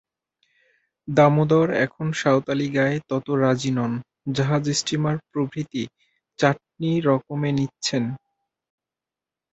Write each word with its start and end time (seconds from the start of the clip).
দামোদর 1.07 1.67
এখন 1.85 2.07
সাঁওতালি 2.13 2.67
গাঁয়ে 2.75 2.97
তত 3.09 3.27
রাজী 3.41 3.71
নন, 3.71 3.91
জাহাজ-ষ্টীমার 4.31 5.15
প্রভৃতি 5.31 5.83
চাটনি 6.39 6.91
রকমে 7.01 7.49
নিচ্চেন। 7.51 8.03